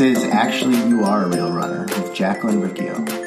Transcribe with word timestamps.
This 0.00 0.16
is 0.16 0.24
Actually 0.30 0.88
You 0.88 1.04
Are 1.04 1.24
a 1.24 1.28
Real 1.28 1.52
Runner 1.52 1.82
with 1.82 2.14
Jacqueline 2.14 2.62
Riccio. 2.62 3.19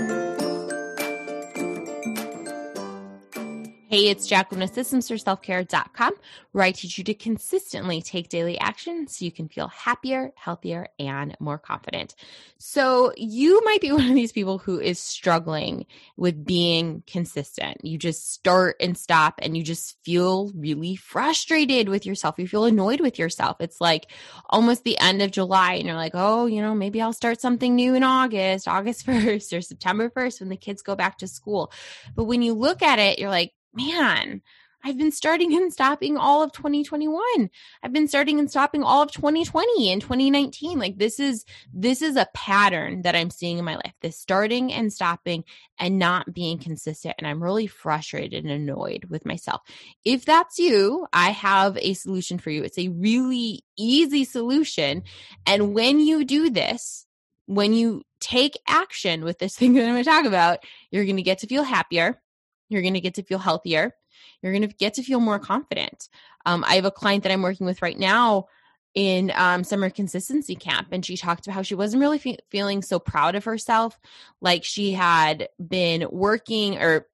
Hey, 3.94 4.10
it's 4.10 4.26
Jacqueline 4.26 4.62
with 4.62 4.74
systemsforselfcare.com, 4.74 6.14
where 6.52 6.64
I 6.64 6.72
teach 6.72 6.98
you 6.98 7.04
to 7.04 7.14
consistently 7.14 8.02
take 8.02 8.28
daily 8.28 8.58
action 8.58 9.06
so 9.06 9.24
you 9.24 9.32
can 9.32 9.48
feel 9.48 9.68
happier, 9.68 10.32
healthier, 10.36 10.88
and 10.98 11.38
more 11.40 11.60
confident. 11.60 12.16
So, 12.58 13.14
you 13.18 13.64
might 13.64 13.82
be 13.82 13.92
one 13.92 14.10
of 14.10 14.16
these 14.16 14.32
people 14.32 14.58
who 14.58 14.80
is 14.80 14.98
struggling 14.98 15.86
with 16.18 16.44
being 16.44 17.04
consistent. 17.06 17.86
You 17.86 18.00
just 18.00 18.34
start 18.34 18.78
and 18.80 18.98
stop, 18.98 19.36
and 19.44 19.56
you 19.56 19.62
just 19.62 20.04
feel 20.04 20.52
really 20.56 20.96
frustrated 20.96 21.88
with 21.88 22.04
yourself. 22.04 22.40
You 22.40 22.48
feel 22.48 22.66
annoyed 22.66 23.00
with 23.00 23.20
yourself. 23.20 23.58
It's 23.60 23.80
like 23.80 24.08
almost 24.50 24.86
the 24.86 24.98
end 24.98 25.22
of 25.22 25.30
July, 25.30 25.74
and 25.74 25.86
you're 25.86 25.94
like, 25.94 26.14
oh, 26.16 26.48
you 26.48 26.64
know, 26.64 26.74
maybe 26.74 27.00
I'll 27.00 27.14
start 27.14 27.40
something 27.40 27.76
new 27.76 27.94
in 27.94 28.02
August, 28.02 28.68
August 28.68 29.06
1st 29.06 29.56
or 29.56 29.62
September 29.62 30.10
1st 30.10 30.40
when 30.40 30.50
the 30.50 30.58
kids 30.58 30.82
go 30.82 30.96
back 30.96 31.20
to 31.20 31.28
school. 31.28 31.72
But 32.16 32.24
when 32.24 32.42
you 32.42 32.56
look 32.56 32.82
at 32.82 32.98
it, 32.98 33.20
you're 33.20 33.30
like, 33.30 33.54
man, 33.74 34.42
I've 34.86 34.98
been 34.98 35.12
starting 35.12 35.56
and 35.56 35.72
stopping 35.72 36.18
all 36.18 36.44
of 36.44 36.52
2021. 36.52 37.50
I've 37.82 37.94
been 37.94 38.08
starting 38.10 38.38
and 38.40 38.50
stopping 38.50 38.84
all 38.84 39.02
of 39.02 39.12
2020 39.14 39.92
and 39.92 40.02
2019. 40.02 40.78
Like 40.78 40.98
this 40.98 41.22
is 41.22 41.46
this 41.74 42.02
is 42.02 42.18
a 42.18 42.28
pattern 42.34 43.04
that 43.04 43.16
I'm 43.16 43.30
seeing 43.30 43.58
in 43.58 43.66
my 43.66 43.76
life. 43.76 43.94
This 44.02 44.20
starting 44.20 44.74
and 44.74 44.92
stopping 44.92 45.46
and 45.80 46.00
not 46.00 46.34
being 46.34 46.60
consistent 46.60 47.16
and 47.18 47.26
I'm 47.26 47.42
really 47.42 47.68
frustrated 47.68 48.44
and 48.44 48.52
annoyed 48.52 49.06
with 49.10 49.26
myself. 49.26 49.62
If 50.04 50.26
that's 50.26 50.60
you, 50.60 51.08
I 51.14 51.30
have 51.30 51.78
a 51.78 51.94
solution 51.94 52.38
for 52.38 52.50
you. 52.50 52.64
It's 52.64 52.80
a 52.80 52.90
really 52.90 53.64
easy 53.78 54.26
solution 54.26 55.04
and 55.46 55.74
when 55.74 56.02
you 56.02 56.26
do 56.26 56.50
this, 56.50 57.06
when 57.46 57.72
you 57.72 58.04
take 58.20 58.58
action 58.68 59.24
with 59.24 59.40
this 59.40 59.56
thing 59.56 59.74
that 59.74 59.84
I'm 59.84 59.94
going 59.94 60.04
to 60.04 60.10
talk 60.10 60.26
about, 60.26 60.60
you're 60.92 61.06
going 61.06 61.18
to 61.18 61.24
get 61.24 61.40
to 61.40 61.48
feel 61.48 61.64
happier 61.64 62.22
you're 62.70 62.82
going 62.82 62.94
to 62.94 63.02
get 63.02 63.16
to 63.16 63.24
feel 63.24 63.40
healthier. 63.40 63.94
You're 64.42 64.54
going 64.54 64.68
to 64.68 64.76
get 64.76 64.96
to 64.96 65.04
feel 65.04 65.20
more 65.20 65.40
confident. 65.40 66.10
Um, 66.46 66.64
I 66.68 66.76
have 66.76 66.86
a 66.86 66.92
client 66.92 67.24
that 67.24 67.32
I'm 67.32 67.42
working 67.42 67.66
with 67.66 67.82
right 67.82 67.98
now 67.98 68.48
in 68.94 69.32
um, 69.36 69.64
summer 69.64 69.90
consistency 69.90 70.56
camp, 70.56 70.90
and 70.92 71.06
she 71.06 71.18
talked 71.18 71.48
about 71.48 71.56
how 71.56 71.62
she 71.62 71.76
wasn't 71.76 72.02
really 72.02 72.20
fe- 72.20 72.38
feeling 72.50 72.82
so 72.82 73.00
proud 73.00 73.36
of 73.36 73.44
herself. 73.44 74.00
Like 74.42 74.64
she 74.64 74.92
had 74.92 75.50
been 75.66 76.08
working 76.12 76.78
or 76.78 77.08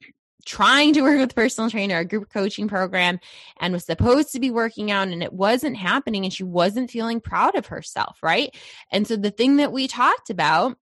trying 0.45 0.93
to 0.93 1.01
work 1.01 1.19
with 1.19 1.31
a 1.31 1.35
personal 1.35 1.69
trainer, 1.69 1.99
a 1.99 2.05
group 2.05 2.29
coaching 2.31 2.67
program, 2.67 3.19
and 3.59 3.73
was 3.73 3.85
supposed 3.85 4.31
to 4.31 4.39
be 4.39 4.51
working 4.51 4.91
out, 4.91 5.07
and 5.07 5.23
it 5.23 5.31
wasn't 5.31 5.77
happening, 5.77 6.25
and 6.25 6.33
she 6.33 6.43
wasn't 6.43 6.91
feeling 6.91 7.21
proud 7.21 7.55
of 7.55 7.67
herself, 7.67 8.17
right? 8.21 8.55
And 8.91 9.07
so 9.07 9.15
the 9.15 9.31
thing 9.31 9.57
that 9.57 9.71
we 9.71 9.87
talked 9.87 10.29
about 10.29 10.77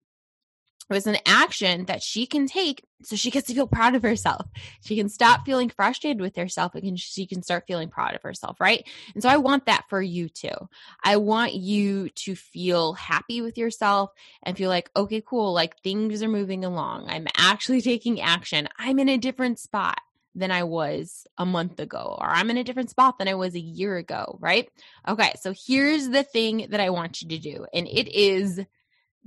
was 0.89 1.05
an 1.05 1.17
action 1.25 1.85
that 1.85 2.01
she 2.01 2.25
can 2.25 2.47
take 2.47 2.83
so 3.03 3.15
she 3.15 3.29
gets 3.29 3.47
to 3.47 3.53
feel 3.53 3.67
proud 3.67 3.95
of 3.95 4.01
herself. 4.01 4.47
She 4.81 4.95
can 4.95 5.09
stop 5.09 5.45
feeling 5.45 5.69
frustrated 5.69 6.21
with 6.21 6.35
herself 6.35 6.73
and 6.75 6.99
she 6.99 7.25
can 7.27 7.43
start 7.43 7.65
feeling 7.67 7.89
proud 7.89 8.15
of 8.15 8.23
herself, 8.23 8.59
right? 8.59 8.87
And 9.13 9.21
so 9.21 9.29
I 9.29 9.37
want 9.37 9.65
that 9.67 9.85
for 9.89 10.01
you 10.01 10.29
too. 10.29 10.55
I 11.03 11.17
want 11.17 11.53
you 11.53 12.09
to 12.09 12.35
feel 12.35 12.93
happy 12.93 13.41
with 13.41 13.57
yourself 13.57 14.11
and 14.43 14.57
feel 14.57 14.69
like, 14.69 14.89
okay, 14.95 15.21
cool, 15.25 15.53
like 15.53 15.79
things 15.81 16.23
are 16.23 16.27
moving 16.27 16.65
along. 16.65 17.05
I'm 17.07 17.27
actually 17.37 17.81
taking 17.81 18.19
action. 18.19 18.67
I'm 18.79 18.99
in 18.99 19.09
a 19.09 19.17
different 19.17 19.59
spot 19.59 19.99
than 20.33 20.51
I 20.51 20.63
was 20.63 21.25
a 21.37 21.45
month 21.45 21.79
ago, 21.79 22.15
or 22.19 22.27
I'm 22.27 22.49
in 22.51 22.57
a 22.57 22.63
different 22.63 22.91
spot 22.91 23.17
than 23.17 23.27
I 23.27 23.33
was 23.33 23.55
a 23.55 23.59
year 23.59 23.97
ago, 23.97 24.37
right? 24.39 24.69
Okay, 25.07 25.33
so 25.41 25.53
here's 25.65 26.09
the 26.09 26.23
thing 26.23 26.67
that 26.69 26.79
I 26.79 26.91
want 26.91 27.21
you 27.21 27.29
to 27.29 27.39
do, 27.39 27.65
and 27.73 27.87
it 27.87 28.07
is 28.07 28.61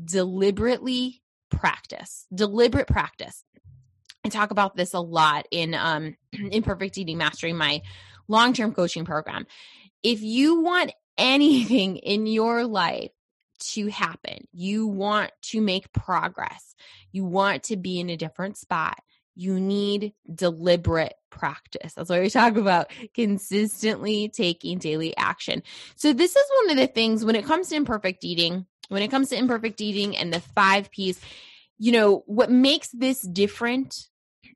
deliberately 0.03 1.20
practice, 1.51 2.27
deliberate 2.35 2.87
practice. 2.87 3.45
I 4.25 4.29
talk 4.29 4.51
about 4.51 4.77
this 4.77 4.95
a 4.95 5.01
lot 5.01 5.47
in 5.51 5.75
um, 5.75 6.17
Imperfect 6.33 6.99
Eating 6.99 7.19
Mastery, 7.19 7.53
my 7.53 7.83
long 8.29 8.53
term 8.53 8.73
coaching 8.73 9.05
program. 9.05 9.47
If 10.03 10.23
you 10.23 10.61
want 10.61 10.93
anything 11.19 11.97
in 11.97 12.27
your 12.27 12.65
life 12.65 13.11
to 13.61 13.89
happen, 13.89 14.47
you 14.53 14.87
want 14.87 15.33
to 15.43 15.61
make 15.61 15.93
progress, 15.93 16.75
you 17.13 17.25
want 17.25 17.65
to 17.65 17.77
be 17.77 18.01
in 18.01 18.09
a 18.09 18.17
different 18.17 18.57
spot, 18.57 18.99
you 19.35 19.61
need 19.61 20.13
deliberate 20.35 21.15
practice. 21.31 21.95
That's 21.95 22.11
why 22.11 22.21
we 22.21 22.31
talk 22.31 22.57
about 22.57 22.91
consistently 23.15 24.29
taking 24.29 24.79
daily 24.79 25.17
action. 25.17 25.63
So, 25.97 26.13
this 26.13 26.37
is 26.37 26.45
one 26.63 26.71
of 26.71 26.77
the 26.77 26.87
things 26.87 27.25
when 27.25 27.37
it 27.37 27.45
comes 27.45 27.69
to 27.69 27.77
imperfect 27.77 28.25
eating, 28.25 28.67
when 28.91 29.03
it 29.03 29.09
comes 29.09 29.31
to 29.31 29.39
imperfect 29.39 29.81
eating 29.81 30.17
and 30.17 30.33
the 30.33 30.41
five 30.41 30.91
P's, 30.91 31.19
you 31.79 31.93
know, 31.93 32.23
what 32.27 32.51
makes 32.51 32.89
this 32.91 33.23
different 33.23 34.11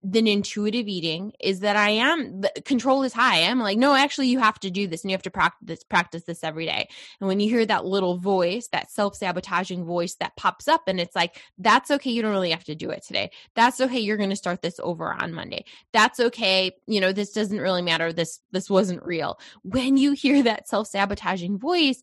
than 0.04 0.26
intuitive 0.26 0.86
eating 0.86 1.32
is 1.40 1.60
that 1.60 1.76
I 1.76 1.88
am 1.90 2.42
control 2.66 3.02
is 3.04 3.14
high. 3.14 3.42
I'm 3.44 3.58
like, 3.58 3.78
no, 3.78 3.94
actually, 3.94 4.28
you 4.28 4.38
have 4.38 4.60
to 4.60 4.70
do 4.70 4.86
this 4.86 5.02
and 5.02 5.10
you 5.10 5.14
have 5.14 5.22
to 5.22 5.30
practice 5.30 5.60
this, 5.62 5.82
practice 5.82 6.24
this 6.24 6.44
every 6.44 6.66
day. 6.66 6.88
And 7.20 7.26
when 7.26 7.40
you 7.40 7.48
hear 7.48 7.64
that 7.64 7.86
little 7.86 8.18
voice, 8.18 8.68
that 8.72 8.90
self 8.90 9.16
sabotaging 9.16 9.84
voice 9.84 10.16
that 10.16 10.36
pops 10.36 10.68
up, 10.68 10.82
and 10.86 11.00
it's 11.00 11.16
like, 11.16 11.40
that's 11.56 11.90
okay. 11.90 12.10
You 12.10 12.20
don't 12.20 12.32
really 12.32 12.50
have 12.50 12.64
to 12.64 12.74
do 12.74 12.90
it 12.90 13.02
today. 13.02 13.30
That's 13.56 13.80
okay. 13.80 13.98
You're 13.98 14.18
going 14.18 14.30
to 14.30 14.36
start 14.36 14.60
this 14.60 14.78
over 14.78 15.10
on 15.10 15.32
Monday. 15.32 15.64
That's 15.94 16.20
okay. 16.20 16.72
You 16.86 17.00
know, 17.00 17.12
this 17.12 17.32
doesn't 17.32 17.60
really 17.60 17.82
matter. 17.82 18.12
This, 18.12 18.40
this 18.52 18.68
wasn't 18.68 19.02
real. 19.04 19.38
When 19.62 19.96
you 19.96 20.12
hear 20.12 20.42
that 20.42 20.68
self 20.68 20.88
sabotaging 20.88 21.58
voice, 21.58 22.02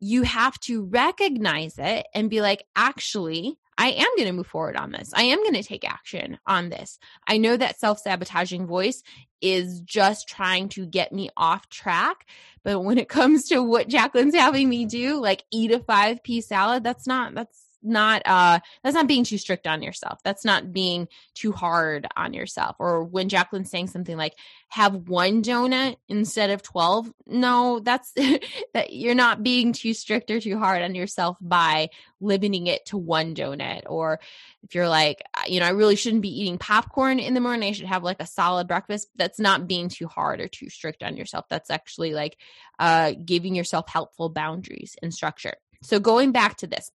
you 0.00 0.22
have 0.22 0.58
to 0.60 0.84
recognize 0.84 1.78
it 1.78 2.06
and 2.14 2.30
be 2.30 2.40
like, 2.40 2.64
actually, 2.74 3.58
I 3.78 3.88
am 3.90 4.08
going 4.16 4.26
to 4.28 4.32
move 4.32 4.46
forward 4.46 4.76
on 4.76 4.90
this. 4.90 5.12
I 5.14 5.24
am 5.24 5.42
going 5.42 5.54
to 5.54 5.62
take 5.62 5.88
action 5.88 6.38
on 6.46 6.70
this. 6.70 6.98
I 7.26 7.36
know 7.36 7.56
that 7.56 7.78
self 7.78 7.98
sabotaging 7.98 8.66
voice 8.66 9.02
is 9.42 9.80
just 9.80 10.28
trying 10.28 10.68
to 10.70 10.86
get 10.86 11.12
me 11.12 11.28
off 11.36 11.68
track. 11.68 12.26
But 12.64 12.80
when 12.80 12.98
it 12.98 13.08
comes 13.08 13.48
to 13.48 13.62
what 13.62 13.88
Jacqueline's 13.88 14.34
having 14.34 14.68
me 14.68 14.86
do, 14.86 15.20
like 15.20 15.44
eat 15.52 15.72
a 15.72 15.78
five 15.80 16.22
piece 16.22 16.48
salad, 16.48 16.84
that's 16.84 17.06
not, 17.06 17.34
that's 17.34 17.65
not 17.86 18.22
uh 18.26 18.58
that's 18.82 18.94
not 18.94 19.06
being 19.06 19.24
too 19.24 19.38
strict 19.38 19.66
on 19.66 19.82
yourself. 19.82 20.18
That's 20.24 20.44
not 20.44 20.72
being 20.72 21.08
too 21.34 21.52
hard 21.52 22.06
on 22.16 22.34
yourself. 22.34 22.76
Or 22.78 23.04
when 23.04 23.28
jacqueline's 23.28 23.70
saying 23.70 23.88
something 23.88 24.16
like 24.16 24.34
have 24.68 25.08
one 25.08 25.42
donut 25.42 25.96
instead 26.08 26.50
of 26.50 26.62
12 26.62 27.12
no 27.26 27.78
that's 27.80 28.12
that 28.74 28.92
you're 28.92 29.14
not 29.14 29.42
being 29.42 29.72
too 29.72 29.94
strict 29.94 30.30
or 30.30 30.40
too 30.40 30.58
hard 30.58 30.82
on 30.82 30.94
yourself 30.94 31.38
by 31.40 31.88
limiting 32.20 32.66
it 32.66 32.84
to 32.86 32.96
one 32.96 33.34
donut. 33.34 33.82
Or 33.86 34.20
if 34.64 34.74
you're 34.74 34.88
like 34.88 35.22
you 35.46 35.60
know 35.60 35.66
i 35.66 35.70
really 35.70 35.96
shouldn't 35.96 36.22
be 36.22 36.40
eating 36.40 36.58
popcorn 36.58 37.18
in 37.18 37.34
the 37.34 37.40
morning. 37.40 37.68
I 37.68 37.72
should 37.72 37.86
have 37.86 38.02
like 38.02 38.20
a 38.20 38.26
solid 38.26 38.66
breakfast 38.66 39.08
that's 39.16 39.38
not 39.38 39.68
being 39.68 39.88
too 39.88 40.08
hard 40.08 40.40
or 40.40 40.48
too 40.48 40.68
strict 40.68 41.02
on 41.02 41.16
yourself. 41.16 41.46
That's 41.48 41.70
actually 41.70 42.12
like 42.12 42.36
uh 42.78 43.12
giving 43.24 43.54
yourself 43.54 43.88
helpful 43.88 44.28
boundaries 44.28 44.96
and 45.02 45.14
structure. 45.14 45.54
So 45.82 46.00
going 46.00 46.32
back 46.32 46.56
to 46.58 46.66
this 46.66 46.90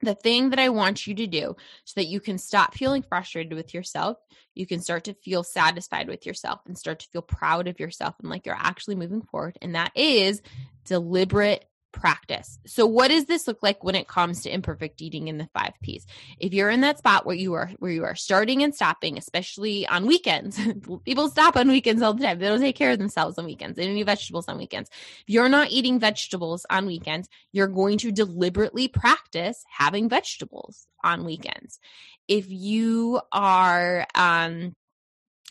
the 0.00 0.14
thing 0.14 0.50
that 0.50 0.58
I 0.58 0.68
want 0.68 1.06
you 1.06 1.14
to 1.14 1.26
do 1.26 1.56
so 1.84 1.92
that 1.96 2.06
you 2.06 2.20
can 2.20 2.38
stop 2.38 2.74
feeling 2.74 3.02
frustrated 3.02 3.54
with 3.54 3.74
yourself, 3.74 4.18
you 4.54 4.66
can 4.66 4.80
start 4.80 5.04
to 5.04 5.14
feel 5.14 5.42
satisfied 5.42 6.08
with 6.08 6.26
yourself 6.26 6.60
and 6.66 6.78
start 6.78 7.00
to 7.00 7.08
feel 7.08 7.22
proud 7.22 7.68
of 7.68 7.80
yourself 7.80 8.14
and 8.20 8.30
like 8.30 8.46
you're 8.46 8.54
actually 8.58 8.96
moving 8.96 9.22
forward. 9.22 9.58
And 9.60 9.74
that 9.74 9.92
is 9.94 10.42
deliberate 10.84 11.67
practice. 11.92 12.58
So 12.66 12.86
what 12.86 13.08
does 13.08 13.24
this 13.24 13.48
look 13.48 13.62
like 13.62 13.82
when 13.82 13.94
it 13.94 14.08
comes 14.08 14.42
to 14.42 14.52
imperfect 14.52 15.00
eating 15.00 15.28
in 15.28 15.38
the 15.38 15.48
5 15.54 15.72
Ps? 15.82 16.06
If 16.38 16.52
you're 16.52 16.70
in 16.70 16.82
that 16.82 16.98
spot 16.98 17.26
where 17.26 17.36
you 17.36 17.54
are 17.54 17.70
where 17.78 17.90
you 17.90 18.04
are 18.04 18.14
starting 18.14 18.62
and 18.62 18.74
stopping, 18.74 19.18
especially 19.18 19.86
on 19.86 20.06
weekends. 20.06 20.58
people 21.04 21.28
stop 21.28 21.56
on 21.56 21.68
weekends 21.68 22.02
all 22.02 22.14
the 22.14 22.24
time. 22.24 22.38
They 22.38 22.46
don't 22.46 22.60
take 22.60 22.76
care 22.76 22.92
of 22.92 22.98
themselves 22.98 23.38
on 23.38 23.44
weekends. 23.44 23.76
They 23.76 23.86
don't 23.86 23.96
eat 23.96 24.04
vegetables 24.04 24.48
on 24.48 24.58
weekends. 24.58 24.90
If 24.90 25.24
you're 25.28 25.48
not 25.48 25.70
eating 25.70 25.98
vegetables 25.98 26.66
on 26.70 26.86
weekends, 26.86 27.28
you're 27.52 27.68
going 27.68 27.98
to 27.98 28.12
deliberately 28.12 28.88
practice 28.88 29.64
having 29.70 30.08
vegetables 30.08 30.86
on 31.02 31.24
weekends. 31.24 31.80
If 32.26 32.46
you 32.48 33.20
are 33.32 34.06
um 34.14 34.74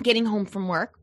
getting 0.03 0.25
home 0.25 0.45
from 0.45 0.67
work 0.67 0.99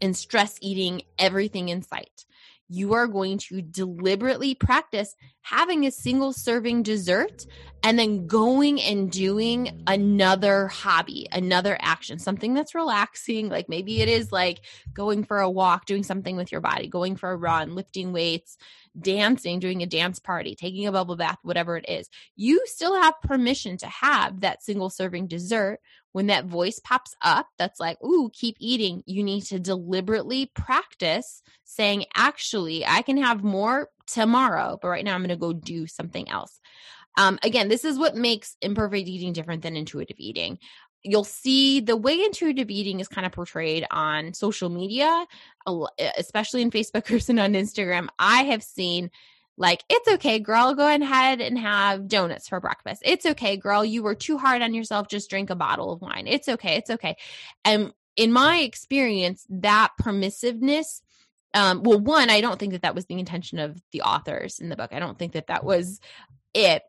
and 0.00 0.16
stress 0.16 0.56
eating 0.62 1.02
everything 1.18 1.68
in 1.68 1.82
sight 1.82 2.24
you 2.70 2.94
are 2.94 3.08
going 3.08 3.36
to 3.36 3.60
deliberately 3.60 4.54
practice 4.54 5.16
having 5.42 5.84
a 5.84 5.90
single 5.90 6.32
serving 6.32 6.84
dessert 6.84 7.44
and 7.82 7.98
then 7.98 8.28
going 8.28 8.80
and 8.80 9.10
doing 9.10 9.82
another 9.88 10.68
hobby, 10.68 11.26
another 11.32 11.76
action, 11.80 12.18
something 12.18 12.54
that's 12.54 12.74
relaxing. 12.74 13.48
Like 13.48 13.68
maybe 13.68 14.00
it 14.00 14.08
is 14.08 14.30
like 14.30 14.60
going 14.94 15.24
for 15.24 15.40
a 15.40 15.50
walk, 15.50 15.86
doing 15.86 16.04
something 16.04 16.36
with 16.36 16.52
your 16.52 16.60
body, 16.60 16.86
going 16.86 17.16
for 17.16 17.32
a 17.32 17.36
run, 17.36 17.74
lifting 17.74 18.12
weights, 18.12 18.56
dancing, 18.98 19.58
doing 19.58 19.82
a 19.82 19.86
dance 19.86 20.18
party, 20.18 20.54
taking 20.54 20.86
a 20.86 20.92
bubble 20.92 21.16
bath, 21.16 21.38
whatever 21.42 21.76
it 21.76 21.88
is. 21.88 22.08
You 22.36 22.62
still 22.66 23.00
have 23.00 23.14
permission 23.22 23.76
to 23.78 23.86
have 23.86 24.40
that 24.40 24.62
single 24.62 24.90
serving 24.90 25.28
dessert 25.28 25.80
when 26.12 26.26
that 26.26 26.46
voice 26.46 26.80
pops 26.80 27.14
up 27.22 27.46
that's 27.58 27.78
like, 27.78 28.02
ooh, 28.02 28.30
keep 28.32 28.56
eating, 28.58 29.02
you 29.06 29.22
need 29.22 29.42
to 29.42 29.60
deliberately 29.60 30.50
practice 30.54 31.42
saying, 31.64 32.04
actually, 32.16 32.84
I 32.84 33.02
can 33.02 33.16
have 33.16 33.44
more 33.44 33.88
tomorrow, 34.06 34.78
but 34.80 34.88
right 34.88 35.04
now 35.04 35.14
I'm 35.14 35.20
going 35.20 35.28
to 35.28 35.36
go 35.36 35.52
do 35.52 35.86
something 35.86 36.28
else. 36.28 36.60
Um, 37.16 37.38
again, 37.42 37.68
this 37.68 37.84
is 37.84 37.98
what 37.98 38.16
makes 38.16 38.56
imperfect 38.60 39.08
eating 39.08 39.32
different 39.32 39.62
than 39.62 39.76
intuitive 39.76 40.16
eating. 40.18 40.58
You'll 41.02 41.24
see 41.24 41.80
the 41.80 41.96
way 41.96 42.22
intuitive 42.22 42.70
eating 42.70 43.00
is 43.00 43.08
kind 43.08 43.26
of 43.26 43.32
portrayed 43.32 43.86
on 43.90 44.34
social 44.34 44.68
media, 44.68 45.26
especially 46.16 46.62
in 46.62 46.70
Facebook 46.70 47.06
groups 47.08 47.28
and 47.28 47.40
on 47.40 47.54
Instagram. 47.54 48.08
I 48.18 48.44
have 48.44 48.62
seen 48.62 49.10
like, 49.56 49.84
it's 49.90 50.08
okay, 50.14 50.38
girl, 50.38 50.74
go 50.74 50.86
ahead 50.86 51.40
and 51.40 51.58
have 51.58 52.08
donuts 52.08 52.48
for 52.48 52.60
breakfast. 52.60 53.02
It's 53.04 53.26
okay, 53.26 53.56
girl, 53.56 53.84
you 53.84 54.02
were 54.02 54.14
too 54.14 54.38
hard 54.38 54.62
on 54.62 54.72
yourself. 54.72 55.08
Just 55.08 55.28
drink 55.28 55.50
a 55.50 55.54
bottle 55.54 55.92
of 55.92 56.00
wine. 56.00 56.26
It's 56.26 56.48
okay. 56.48 56.76
It's 56.76 56.90
okay. 56.90 57.16
And 57.64 57.92
in 58.16 58.32
my 58.32 58.58
experience, 58.58 59.46
that 59.50 59.90
permissiveness 60.00 61.02
um, 61.54 61.82
well, 61.82 61.98
one, 61.98 62.30
I 62.30 62.40
don't 62.40 62.58
think 62.58 62.72
that 62.72 62.82
that 62.82 62.94
was 62.94 63.06
the 63.06 63.18
intention 63.18 63.58
of 63.58 63.80
the 63.92 64.02
authors 64.02 64.60
in 64.60 64.68
the 64.68 64.76
book. 64.76 64.92
I 64.92 65.00
don't 65.00 65.18
think 65.18 65.32
that 65.32 65.48
that 65.48 65.64
was 65.64 66.00
it. 66.54 66.82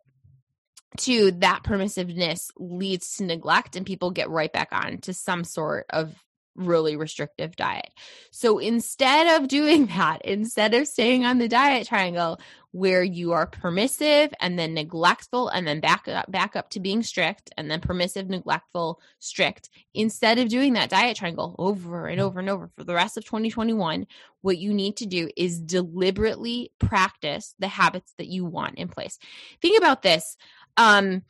To 0.97 1.31
that 1.31 1.63
permissiveness 1.63 2.51
leads 2.57 3.15
to 3.15 3.23
neglect, 3.23 3.75
and 3.75 3.85
people 3.85 4.11
get 4.11 4.29
right 4.29 4.51
back 4.51 4.69
on 4.71 4.97
to 4.99 5.13
some 5.13 5.43
sort 5.43 5.85
of 5.89 6.13
really 6.55 6.95
restrictive 6.95 7.55
diet. 7.55 7.91
So 8.31 8.59
instead 8.59 9.41
of 9.41 9.47
doing 9.47 9.85
that, 9.97 10.21
instead 10.23 10.73
of 10.73 10.87
staying 10.87 11.25
on 11.25 11.37
the 11.37 11.47
diet 11.47 11.87
triangle 11.87 12.39
where 12.73 13.03
you 13.03 13.33
are 13.33 13.47
permissive 13.47 14.33
and 14.39 14.57
then 14.57 14.73
neglectful 14.73 15.49
and 15.49 15.67
then 15.67 15.81
back 15.81 16.07
up 16.07 16.31
back 16.31 16.55
up 16.55 16.69
to 16.69 16.79
being 16.79 17.03
strict 17.03 17.51
and 17.57 17.69
then 17.69 17.81
permissive, 17.81 18.29
neglectful, 18.29 18.99
strict, 19.19 19.69
instead 19.93 20.39
of 20.39 20.47
doing 20.47 20.73
that 20.73 20.89
diet 20.89 21.17
triangle 21.17 21.53
over 21.59 22.07
and 22.07 22.21
over 22.21 22.39
and 22.39 22.49
over 22.49 22.69
for 22.77 22.85
the 22.85 22.93
rest 22.93 23.17
of 23.17 23.25
2021, 23.25 24.07
what 24.39 24.57
you 24.57 24.73
need 24.73 24.95
to 24.95 25.05
do 25.05 25.29
is 25.35 25.59
deliberately 25.59 26.71
practice 26.79 27.55
the 27.59 27.67
habits 27.67 28.13
that 28.17 28.27
you 28.27 28.45
want 28.45 28.75
in 28.75 28.87
place. 28.87 29.19
Think 29.61 29.77
about 29.77 30.01
this. 30.01 30.37
Um 30.77 31.23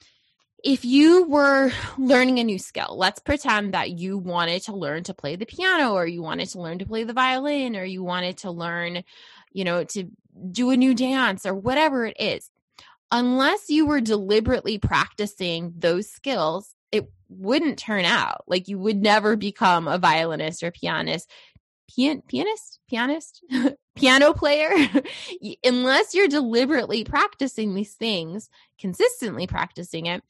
if 0.64 0.86
you 0.86 1.24
were 1.24 1.72
learning 1.98 2.40
a 2.40 2.44
new 2.44 2.60
skill, 2.60 2.96
let's 2.96 3.20
pretend 3.20 3.74
that 3.74 3.92
you 3.98 4.18
wanted 4.18 4.62
to 4.64 4.76
learn 4.76 5.04
to 5.04 5.14
play 5.14 5.36
the 5.36 5.46
piano 5.46 5.94
or 5.94 6.06
you 6.06 6.22
wanted 6.22 6.50
to 6.50 6.62
learn 6.62 6.78
to 6.80 6.86
play 6.86 7.04
the 7.04 7.14
violin 7.14 7.76
or 7.76 7.84
you 7.84 8.04
wanted 8.04 8.38
to 8.40 8.52
learn, 8.52 9.04
you 9.52 9.64
know, 9.64 9.84
to 9.86 10.06
do 10.52 10.70
a 10.70 10.78
new 10.78 10.94
dance 10.94 11.46
or 11.46 11.56
whatever 11.56 12.06
it 12.06 12.16
is. 12.20 12.52
Unless 13.12 13.70
you 13.70 13.88
were 13.88 14.02
deliberately 14.02 14.78
practicing 14.78 15.74
those 15.78 16.10
skills, 16.10 16.76
it 16.92 17.12
wouldn't 17.28 17.80
turn 17.80 18.06
out. 18.06 18.44
Like 18.48 18.68
you 18.68 18.78
would 18.78 19.02
never 19.02 19.36
become 19.36 19.88
a 19.88 19.98
violinist 19.98 20.62
or 20.62 20.72
pianist. 20.72 21.30
Pian- 21.90 22.26
pianist? 22.28 22.80
Pianist? 22.88 23.44
piano 23.96 24.34
player 24.34 24.72
unless 25.64 26.14
you're 26.14 26.28
deliberately 26.28 27.04
practicing 27.04 27.76
these 27.76 27.94
things 27.94 28.50
consistently 28.80 29.46
practicing 29.46 30.06
it 30.06 30.24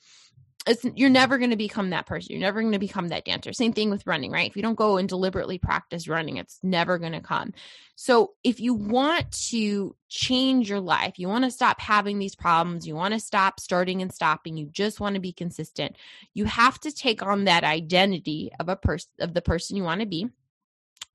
it's 0.67 0.85
you're 0.95 1.09
never 1.09 1.37
going 1.37 1.49
to 1.49 1.55
become 1.55 1.89
that 1.89 2.05
person. 2.05 2.31
You're 2.31 2.39
never 2.39 2.61
going 2.61 2.73
to 2.73 2.79
become 2.79 3.07
that 3.07 3.25
dancer. 3.25 3.51
Same 3.51 3.73
thing 3.73 3.89
with 3.89 4.05
running, 4.05 4.31
right? 4.31 4.49
If 4.49 4.55
you 4.55 4.61
don't 4.61 4.75
go 4.75 4.97
and 4.97 5.09
deliberately 5.09 5.57
practice 5.57 6.07
running, 6.07 6.37
it's 6.37 6.59
never 6.61 6.99
going 6.99 7.13
to 7.13 7.21
come. 7.21 7.53
So, 7.95 8.33
if 8.43 8.59
you 8.59 8.73
want 8.73 9.31
to 9.49 9.95
change 10.07 10.69
your 10.69 10.79
life, 10.79 11.17
you 11.17 11.27
want 11.27 11.45
to 11.45 11.51
stop 11.51 11.79
having 11.79 12.19
these 12.19 12.35
problems, 12.35 12.85
you 12.85 12.95
want 12.95 13.13
to 13.13 13.19
stop 13.19 13.59
starting 13.59 14.01
and 14.01 14.13
stopping, 14.13 14.57
you 14.57 14.67
just 14.67 14.99
want 14.99 15.15
to 15.15 15.21
be 15.21 15.33
consistent. 15.33 15.95
You 16.33 16.45
have 16.45 16.79
to 16.81 16.91
take 16.91 17.23
on 17.23 17.45
that 17.45 17.63
identity 17.63 18.51
of 18.59 18.69
a 18.69 18.75
person 18.75 19.09
of 19.19 19.33
the 19.33 19.41
person 19.41 19.77
you 19.77 19.83
want 19.83 20.01
to 20.01 20.07
be. 20.07 20.27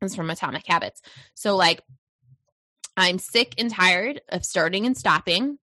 It's 0.02 0.14
from 0.14 0.30
Atomic 0.30 0.66
Habits. 0.66 1.02
So, 1.34 1.56
like 1.56 1.82
I'm 2.96 3.18
sick 3.18 3.54
and 3.58 3.70
tired 3.70 4.20
of 4.28 4.44
starting 4.44 4.86
and 4.86 4.96
stopping. 4.96 5.58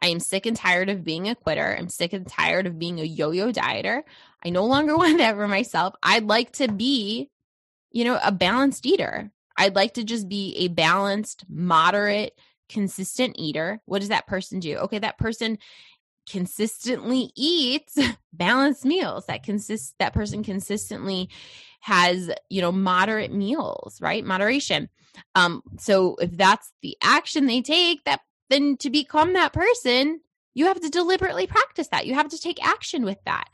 I 0.00 0.08
am 0.08 0.18
sick 0.18 0.46
and 0.46 0.56
tired 0.56 0.88
of 0.88 1.04
being 1.04 1.28
a 1.28 1.34
quitter. 1.36 1.76
I'm 1.78 1.88
sick 1.88 2.12
and 2.12 2.26
tired 2.26 2.66
of 2.66 2.78
being 2.78 2.98
a 2.98 3.04
yo 3.04 3.30
yo 3.30 3.52
dieter. 3.52 4.02
I 4.44 4.50
no 4.50 4.64
longer 4.64 4.96
want 4.98 5.18
that 5.18 5.36
for 5.36 5.46
myself. 5.46 5.94
I'd 6.02 6.26
like 6.26 6.52
to 6.54 6.68
be, 6.68 7.30
you 7.92 8.04
know, 8.04 8.18
a 8.22 8.32
balanced 8.32 8.84
eater. 8.84 9.30
I'd 9.56 9.76
like 9.76 9.94
to 9.94 10.04
just 10.04 10.28
be 10.28 10.56
a 10.58 10.68
balanced, 10.68 11.44
moderate, 11.48 12.32
consistent 12.68 13.36
eater. 13.38 13.80
What 13.84 14.00
does 14.00 14.08
that 14.08 14.26
person 14.26 14.58
do? 14.58 14.76
Okay, 14.78 14.98
that 14.98 15.18
person 15.18 15.58
consistently 16.28 17.30
eats 17.36 17.98
balanced 18.32 18.84
meals. 18.84 19.26
That 19.26 19.44
consists 19.44 19.94
that 19.98 20.14
person 20.14 20.42
consistently 20.42 21.28
has, 21.80 22.30
you 22.48 22.60
know, 22.60 22.72
moderate 22.72 23.32
meals, 23.32 24.00
right? 24.00 24.24
Moderation. 24.24 24.88
Um 25.34 25.62
so 25.78 26.16
if 26.16 26.36
that's 26.36 26.72
the 26.82 26.96
action 27.02 27.46
they 27.46 27.62
take, 27.62 28.04
that 28.04 28.20
then 28.50 28.76
to 28.78 28.90
become 28.90 29.32
that 29.32 29.52
person, 29.52 30.20
you 30.54 30.66
have 30.66 30.80
to 30.80 30.88
deliberately 30.88 31.46
practice 31.46 31.88
that. 31.88 32.06
You 32.06 32.14
have 32.14 32.28
to 32.28 32.38
take 32.38 32.64
action 32.64 33.04
with 33.04 33.18
that. 33.24 33.48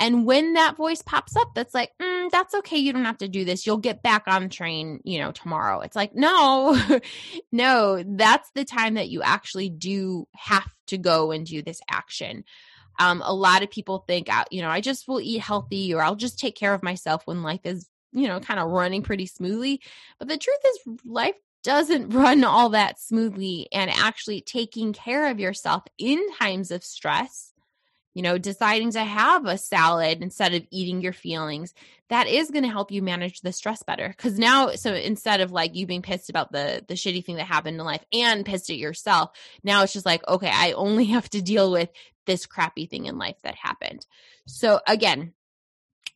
And 0.00 0.24
when 0.24 0.54
that 0.54 0.76
voice 0.76 1.02
pops 1.02 1.36
up, 1.36 1.48
that's 1.54 1.74
like, 1.74 1.90
mm, 2.00 2.30
that's 2.30 2.54
okay. 2.54 2.78
You 2.78 2.92
don't 2.94 3.04
have 3.04 3.18
to 3.18 3.28
do 3.28 3.44
this. 3.44 3.66
You'll 3.66 3.76
get 3.76 4.02
back 4.02 4.22
on 4.26 4.48
train, 4.48 5.00
you 5.04 5.18
know, 5.18 5.30
tomorrow. 5.30 5.80
It's 5.80 5.94
like, 5.94 6.14
no, 6.14 6.80
no, 7.52 8.02
that's 8.02 8.50
the 8.54 8.64
time 8.64 8.94
that 8.94 9.10
you 9.10 9.22
actually 9.22 9.68
do 9.68 10.26
have 10.34 10.72
to 10.86 10.96
go 10.96 11.32
and 11.32 11.44
do 11.44 11.62
this 11.62 11.80
action. 11.88 12.44
Um, 12.98 13.22
a 13.24 13.34
lot 13.34 13.62
of 13.62 13.70
people 13.70 14.04
think, 14.08 14.34
uh, 14.34 14.44
you 14.50 14.62
know, 14.62 14.70
I 14.70 14.80
just 14.80 15.06
will 15.06 15.20
eat 15.20 15.42
healthy 15.42 15.92
or 15.92 16.02
I'll 16.02 16.16
just 16.16 16.38
take 16.38 16.56
care 16.56 16.72
of 16.72 16.82
myself 16.82 17.26
when 17.26 17.42
life 17.42 17.64
is, 17.64 17.86
you 18.12 18.28
know, 18.28 18.40
kind 18.40 18.60
of 18.60 18.70
running 18.70 19.02
pretty 19.02 19.26
smoothly. 19.26 19.80
But 20.18 20.28
the 20.28 20.38
truth 20.38 20.58
is, 20.66 20.98
life 21.04 21.36
doesn't 21.62 22.10
run 22.14 22.44
all 22.44 22.70
that 22.70 23.00
smoothly 23.00 23.68
and 23.72 23.90
actually 23.90 24.40
taking 24.40 24.92
care 24.92 25.30
of 25.30 25.40
yourself 25.40 25.84
in 25.98 26.20
times 26.38 26.70
of 26.70 26.84
stress 26.84 27.52
you 28.14 28.22
know 28.22 28.38
deciding 28.38 28.90
to 28.90 29.02
have 29.04 29.46
a 29.46 29.58
salad 29.58 30.22
instead 30.22 30.54
of 30.54 30.66
eating 30.70 31.00
your 31.00 31.12
feelings 31.12 31.74
that 32.08 32.26
is 32.26 32.50
going 32.50 32.64
to 32.64 32.70
help 32.70 32.90
you 32.90 33.02
manage 33.02 33.40
the 33.40 33.52
stress 33.52 33.82
better 33.82 34.08
because 34.08 34.38
now 34.38 34.70
so 34.70 34.94
instead 34.94 35.40
of 35.40 35.52
like 35.52 35.74
you 35.74 35.86
being 35.86 36.02
pissed 36.02 36.30
about 36.30 36.52
the 36.52 36.84
the 36.88 36.94
shitty 36.94 37.24
thing 37.24 37.36
that 37.36 37.46
happened 37.46 37.78
in 37.78 37.84
life 37.84 38.04
and 38.12 38.46
pissed 38.46 38.70
at 38.70 38.76
yourself 38.76 39.30
now 39.62 39.82
it's 39.82 39.92
just 39.92 40.06
like 40.06 40.26
okay 40.28 40.50
i 40.52 40.72
only 40.72 41.04
have 41.06 41.28
to 41.28 41.42
deal 41.42 41.70
with 41.70 41.90
this 42.26 42.46
crappy 42.46 42.86
thing 42.86 43.06
in 43.06 43.18
life 43.18 43.36
that 43.42 43.54
happened 43.54 44.06
so 44.46 44.80
again 44.86 45.32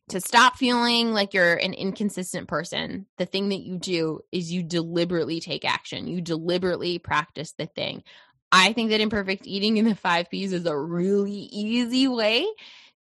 to 0.09 0.21
stop 0.21 0.55
feeling 0.57 1.13
like 1.13 1.33
you're 1.33 1.55
an 1.55 1.73
inconsistent 1.73 2.47
person, 2.47 3.07
the 3.17 3.25
thing 3.25 3.49
that 3.49 3.61
you 3.61 3.77
do 3.77 4.19
is 4.31 4.51
you 4.51 4.61
deliberately 4.61 5.39
take 5.39 5.65
action. 5.65 6.07
You 6.07 6.21
deliberately 6.21 6.99
practice 6.99 7.53
the 7.53 7.65
thing. 7.65 8.03
I 8.51 8.73
think 8.73 8.91
that 8.91 9.01
imperfect 9.01 9.47
eating 9.47 9.77
in 9.77 9.85
the 9.85 9.95
five 9.95 10.29
P's 10.29 10.53
is 10.53 10.65
a 10.65 10.77
really 10.77 11.31
easy 11.31 12.07
way 12.07 12.45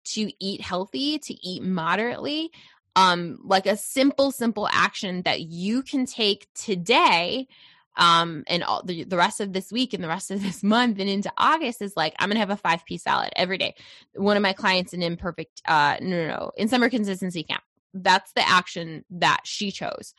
to 0.04 0.30
eat 0.40 0.60
healthy, 0.60 1.18
to 1.18 1.34
eat 1.46 1.62
moderately. 1.62 2.50
Um, 2.94 3.38
like 3.42 3.66
a 3.66 3.76
simple, 3.76 4.30
simple 4.30 4.68
action 4.70 5.22
that 5.22 5.40
you 5.40 5.82
can 5.82 6.06
take 6.06 6.46
today 6.54 7.48
um 7.96 8.44
and 8.46 8.62
all 8.62 8.82
the, 8.82 9.04
the 9.04 9.16
rest 9.16 9.40
of 9.40 9.52
this 9.52 9.70
week 9.70 9.92
and 9.92 10.02
the 10.02 10.08
rest 10.08 10.30
of 10.30 10.42
this 10.42 10.62
month 10.74 10.98
and 10.98 11.08
into 11.08 11.32
august 11.36 11.82
is 11.82 11.96
like 11.96 12.14
i'm 12.18 12.28
gonna 12.28 12.40
have 12.40 12.50
a 12.50 12.56
five 12.56 12.84
piece 12.84 13.02
salad 13.02 13.30
every 13.36 13.58
day. 13.58 13.74
One 14.14 14.36
of 14.36 14.42
my 14.42 14.52
clients 14.52 14.92
in 14.92 15.02
imperfect 15.02 15.62
uh 15.66 15.96
no 16.00 16.08
no 16.08 16.28
no 16.28 16.52
in 16.56 16.68
summer 16.68 16.88
consistency 16.88 17.42
camp. 17.42 17.62
That's 17.94 18.32
the 18.32 18.48
action 18.48 19.04
that 19.10 19.40
she 19.44 19.70
chose. 19.70 20.14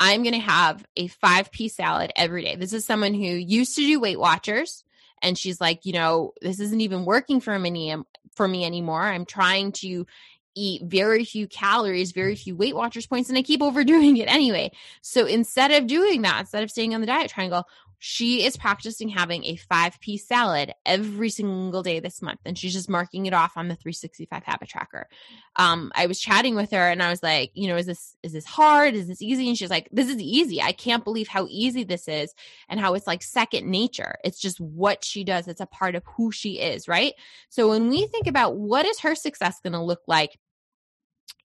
I'm 0.00 0.22
gonna 0.24 0.38
have 0.38 0.84
a 0.96 1.06
five 1.08 1.52
piece 1.52 1.76
salad 1.76 2.12
every 2.16 2.42
day. 2.42 2.56
This 2.56 2.72
is 2.72 2.84
someone 2.84 3.14
who 3.14 3.20
used 3.20 3.76
to 3.76 3.82
do 3.82 4.00
weight 4.00 4.18
watchers 4.18 4.84
and 5.22 5.38
she's 5.38 5.60
like 5.60 5.84
you 5.84 5.92
know 5.92 6.32
this 6.40 6.60
isn't 6.60 6.80
even 6.80 7.04
working 7.04 7.40
for 7.40 7.56
me 7.58 7.94
for 8.34 8.48
me 8.48 8.64
anymore. 8.64 9.02
I'm 9.02 9.26
trying 9.26 9.72
to 9.72 10.06
eat 10.54 10.82
very 10.84 11.24
few 11.24 11.46
calories, 11.46 12.12
very 12.12 12.34
few 12.34 12.56
Weight 12.56 12.74
Watchers 12.76 13.06
points, 13.06 13.28
and 13.28 13.38
I 13.38 13.42
keep 13.42 13.62
overdoing 13.62 14.16
it 14.16 14.32
anyway. 14.32 14.70
So 15.00 15.26
instead 15.26 15.70
of 15.70 15.86
doing 15.86 16.22
that, 16.22 16.40
instead 16.40 16.62
of 16.62 16.70
staying 16.70 16.94
on 16.94 17.00
the 17.00 17.06
diet 17.06 17.30
triangle, 17.30 17.66
she 18.04 18.44
is 18.44 18.56
practicing 18.56 19.08
having 19.08 19.44
a 19.44 19.54
five 19.54 20.00
piece 20.00 20.26
salad 20.26 20.72
every 20.84 21.30
single 21.30 21.84
day 21.84 22.00
this 22.00 22.20
month. 22.20 22.40
And 22.44 22.58
she's 22.58 22.72
just 22.72 22.90
marking 22.90 23.26
it 23.26 23.32
off 23.32 23.52
on 23.56 23.68
the 23.68 23.76
365 23.76 24.42
habit 24.42 24.68
tracker. 24.68 25.06
Um, 25.54 25.92
I 25.94 26.06
was 26.06 26.18
chatting 26.18 26.56
with 26.56 26.72
her 26.72 26.88
and 26.90 27.00
I 27.00 27.10
was 27.10 27.22
like, 27.22 27.52
you 27.54 27.68
know, 27.68 27.76
is 27.76 27.86
this, 27.86 28.16
is 28.24 28.32
this 28.32 28.44
hard? 28.44 28.94
Is 28.94 29.06
this 29.06 29.22
easy? 29.22 29.46
And 29.46 29.56
she's 29.56 29.70
like, 29.70 29.88
this 29.92 30.08
is 30.08 30.20
easy. 30.20 30.60
I 30.60 30.72
can't 30.72 31.04
believe 31.04 31.28
how 31.28 31.46
easy 31.48 31.84
this 31.84 32.08
is 32.08 32.34
and 32.68 32.80
how 32.80 32.94
it's 32.94 33.06
like 33.06 33.22
second 33.22 33.70
nature. 33.70 34.16
It's 34.24 34.40
just 34.40 34.60
what 34.60 35.04
she 35.04 35.22
does. 35.22 35.46
It's 35.46 35.60
a 35.60 35.66
part 35.66 35.94
of 35.94 36.02
who 36.16 36.32
she 36.32 36.58
is. 36.58 36.88
Right. 36.88 37.14
So 37.50 37.68
when 37.68 37.88
we 37.88 38.08
think 38.08 38.26
about 38.26 38.56
what 38.56 38.84
is 38.84 38.98
her 38.98 39.14
success 39.14 39.60
going 39.60 39.74
to 39.74 39.80
look 39.80 40.02
like 40.08 40.40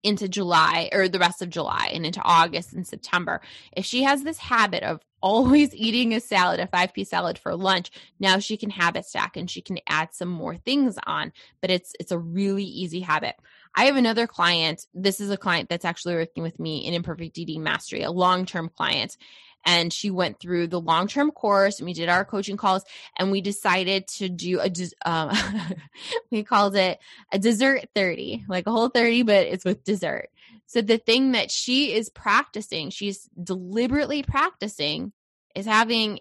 into 0.04 0.27
July 0.27 0.89
or 0.92 1.08
the 1.08 1.20
rest 1.20 1.42
of 1.42 1.50
July 1.50 1.89
and 1.94 2.06
into 2.06 2.22
August 2.24 2.74
and 2.74 2.86
September. 2.86 3.42
If 3.75 3.86
she 3.86 4.04
has 4.04 4.24
this 4.24 4.38
habit 4.38 4.84
of 4.84 5.01
always 5.22 5.74
eating 5.75 6.13
a 6.13 6.20
salad, 6.20 6.60
a 6.60 6.68
five 6.68 6.94
piece 6.94 7.10
salad 7.10 7.38
for 7.38 7.56
lunch, 7.56 7.92
now 8.20 8.39
she 8.39 8.58
can 8.58 8.70
habit 8.70 9.06
stack 9.06 9.38
and 9.38 9.50
she 9.50 9.62
can 9.62 9.80
add 9.88 10.13
some 10.13 10.30
more 10.30 10.56
things 10.56 10.98
on. 11.06 11.32
But 11.62 11.72
it's 11.72 11.94
it's 12.00 12.12
a 12.12 12.20
really 12.20 12.63
easy 12.63 13.01
habit. 13.01 13.36
I 13.75 13.86
have 13.86 13.96
another 13.96 14.25
client. 14.25 14.88
This 14.94 15.20
is 15.20 15.30
a 15.30 15.38
client 15.38 15.70
that's 15.70 15.86
actually 15.86 16.16
working 16.16 16.44
with 16.44 16.60
me 16.60 16.88
in 16.88 16.94
imperfect 16.94 17.38
eating 17.38 17.63
mastery, 17.63 18.01
a 18.01 18.12
long 18.12 18.46
term 18.46 18.70
client. 18.70 19.18
And 19.66 19.92
she 19.92 20.10
went 20.10 20.40
through 20.40 20.68
the 20.68 20.80
long 20.80 21.08
term 21.08 21.32
course 21.32 21.80
and 21.80 21.86
we 21.86 21.94
did 21.94 22.10
our 22.10 22.26
coaching 22.26 22.58
calls 22.58 22.84
and 23.18 23.32
we 23.32 23.42
decided 23.42 24.08
to 24.08 24.30
do 24.30 24.60
a 24.60 24.72
um, 25.06 25.36
we 26.32 26.44
called 26.44 26.76
it 26.76 27.00
a 27.32 27.40
dessert 27.40 27.86
30 27.96 28.46
like 28.48 28.68
a 28.68 28.72
whole 28.72 28.90
30 28.90 29.24
but 29.24 29.48
it's 29.48 29.66
with 29.66 29.84
dessert 29.84 30.30
so 30.66 30.82
the 30.82 30.98
thing 30.98 31.34
that 31.34 31.52
she 31.52 31.94
is 31.94 32.10
practicing 32.10 32.90
she's 32.90 33.30
deliberately 33.42 34.24
practicing 34.24 35.12
is 35.56 35.66
having 35.66 36.20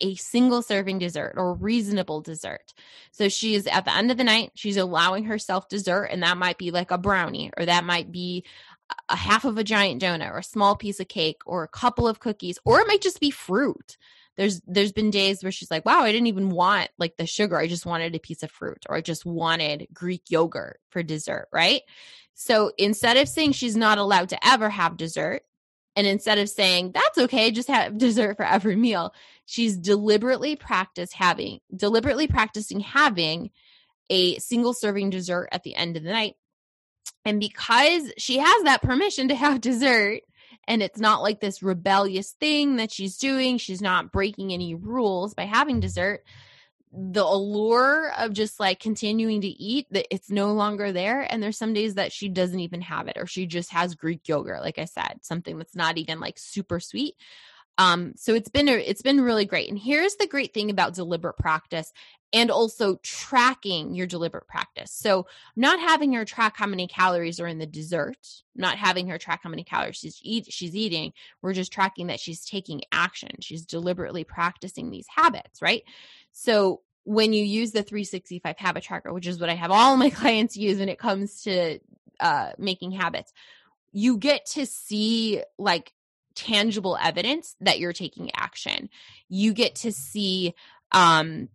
a 0.00 0.14
single 0.14 0.62
serving 0.62 0.98
dessert 0.98 1.34
or 1.36 1.54
reasonable 1.54 2.20
dessert. 2.20 2.72
So 3.10 3.28
she 3.28 3.54
is 3.54 3.66
at 3.66 3.84
the 3.84 3.94
end 3.94 4.10
of 4.10 4.16
the 4.16 4.24
night, 4.24 4.52
she's 4.54 4.76
allowing 4.76 5.24
herself 5.24 5.68
dessert, 5.68 6.04
and 6.04 6.22
that 6.22 6.36
might 6.36 6.58
be 6.58 6.70
like 6.70 6.90
a 6.90 6.98
brownie, 6.98 7.50
or 7.56 7.66
that 7.66 7.84
might 7.84 8.12
be 8.12 8.44
a 9.08 9.16
half 9.16 9.44
of 9.44 9.58
a 9.58 9.64
giant 9.64 10.02
donut, 10.02 10.30
or 10.30 10.38
a 10.38 10.42
small 10.44 10.76
piece 10.76 11.00
of 11.00 11.08
cake, 11.08 11.40
or 11.46 11.62
a 11.62 11.68
couple 11.68 12.08
of 12.08 12.20
cookies, 12.20 12.58
or 12.64 12.80
it 12.80 12.86
might 12.86 13.02
just 13.02 13.20
be 13.20 13.30
fruit. 13.30 13.96
There's 14.36 14.60
there's 14.66 14.92
been 14.92 15.10
days 15.10 15.42
where 15.42 15.52
she's 15.52 15.70
like, 15.70 15.84
"Wow, 15.84 16.02
I 16.02 16.12
didn't 16.12 16.28
even 16.28 16.50
want 16.50 16.90
like 16.98 17.16
the 17.16 17.26
sugar. 17.26 17.58
I 17.58 17.66
just 17.66 17.86
wanted 17.86 18.14
a 18.14 18.20
piece 18.20 18.42
of 18.42 18.50
fruit, 18.50 18.84
or 18.88 18.96
I 18.96 19.00
just 19.00 19.26
wanted 19.26 19.88
Greek 19.92 20.22
yogurt 20.30 20.80
for 20.90 21.02
dessert." 21.02 21.48
Right? 21.52 21.82
So 22.34 22.70
instead 22.78 23.16
of 23.16 23.28
saying 23.28 23.52
she's 23.52 23.76
not 23.76 23.98
allowed 23.98 24.28
to 24.28 24.46
ever 24.46 24.70
have 24.70 24.96
dessert, 24.96 25.42
and 25.98 26.06
instead 26.06 26.38
of 26.38 26.48
saying, 26.48 26.92
that's 26.92 27.18
okay, 27.18 27.50
just 27.50 27.66
have 27.66 27.98
dessert 27.98 28.36
for 28.36 28.44
every 28.44 28.76
meal, 28.76 29.12
she's 29.46 29.76
deliberately 29.76 30.54
practice 30.54 31.12
having, 31.12 31.58
deliberately 31.74 32.28
practicing 32.28 32.78
having 32.78 33.50
a 34.08 34.38
single 34.38 34.72
serving 34.72 35.10
dessert 35.10 35.48
at 35.50 35.64
the 35.64 35.74
end 35.74 35.96
of 35.96 36.04
the 36.04 36.12
night. 36.12 36.36
And 37.24 37.40
because 37.40 38.12
she 38.18 38.38
has 38.38 38.62
that 38.64 38.82
permission 38.82 39.28
to 39.28 39.34
have 39.34 39.60
dessert, 39.60 40.20
and 40.66 40.82
it's 40.82 41.00
not 41.00 41.22
like 41.22 41.40
this 41.40 41.62
rebellious 41.62 42.32
thing 42.32 42.76
that 42.76 42.92
she's 42.92 43.16
doing, 43.16 43.58
she's 43.58 43.82
not 43.82 44.12
breaking 44.12 44.52
any 44.52 44.74
rules 44.74 45.34
by 45.34 45.44
having 45.44 45.80
dessert 45.80 46.22
the 46.92 47.24
allure 47.24 48.12
of 48.16 48.32
just 48.32 48.58
like 48.58 48.80
continuing 48.80 49.42
to 49.42 49.48
eat 49.48 49.86
that 49.90 50.06
it's 50.12 50.30
no 50.30 50.52
longer 50.52 50.90
there 50.90 51.20
and 51.30 51.42
there's 51.42 51.58
some 51.58 51.74
days 51.74 51.96
that 51.96 52.12
she 52.12 52.28
doesn't 52.28 52.60
even 52.60 52.80
have 52.80 53.08
it 53.08 53.18
or 53.18 53.26
she 53.26 53.46
just 53.46 53.70
has 53.70 53.94
greek 53.94 54.26
yogurt 54.26 54.62
like 54.62 54.78
i 54.78 54.86
said 54.86 55.18
something 55.20 55.58
that's 55.58 55.76
not 55.76 55.98
even 55.98 56.18
like 56.18 56.38
super 56.38 56.80
sweet 56.80 57.14
um 57.78 58.12
so 58.16 58.34
it's 58.34 58.48
been 58.48 58.68
a, 58.68 58.72
it's 58.72 59.02
been 59.02 59.20
really 59.20 59.44
great. 59.44 59.68
And 59.68 59.78
here's 59.78 60.16
the 60.16 60.26
great 60.26 60.52
thing 60.52 60.70
about 60.70 60.94
deliberate 60.94 61.36
practice 61.38 61.92
and 62.32 62.50
also 62.50 62.96
tracking 62.96 63.94
your 63.94 64.06
deliberate 64.06 64.46
practice. 64.46 64.92
So 64.92 65.26
not 65.56 65.80
having 65.80 66.12
her 66.12 66.26
track 66.26 66.56
how 66.56 66.66
many 66.66 66.86
calories 66.86 67.40
are 67.40 67.46
in 67.46 67.58
the 67.58 67.66
dessert 67.66 68.18
not 68.54 68.76
having 68.76 69.08
her 69.08 69.18
track 69.18 69.40
how 69.42 69.50
many 69.50 69.64
calories 69.64 69.96
she's 69.96 70.20
eat 70.22 70.52
she's 70.52 70.76
eating. 70.76 71.12
We're 71.40 71.54
just 71.54 71.72
tracking 71.72 72.08
that 72.08 72.20
she's 72.20 72.44
taking 72.44 72.82
action. 72.92 73.30
She's 73.40 73.64
deliberately 73.64 74.24
practicing 74.24 74.90
these 74.90 75.06
habits 75.08 75.62
right? 75.62 75.82
So 76.32 76.82
when 77.04 77.32
you 77.32 77.42
use 77.42 77.72
the 77.72 77.82
365 77.82 78.58
habit 78.58 78.82
tracker, 78.82 79.14
which 79.14 79.26
is 79.26 79.40
what 79.40 79.48
I 79.48 79.54
have 79.54 79.70
all 79.70 79.96
my 79.96 80.10
clients 80.20 80.56
use 80.56 80.78
when 80.78 80.90
it 80.90 80.98
comes 80.98 81.42
to 81.44 81.78
uh, 82.20 82.50
making 82.58 82.90
habits, 82.90 83.32
you 83.92 84.18
get 84.18 84.44
to 84.44 84.66
see 84.66 85.42
like 85.58 85.94
tangible 86.38 86.96
evidence 87.02 87.56
that 87.60 87.80
you're 87.80 87.92
taking 87.92 88.30
action. 88.34 88.88
You 89.28 89.52
get 89.52 89.74
to 89.76 89.92
see, 89.92 90.54
um, 90.92 91.48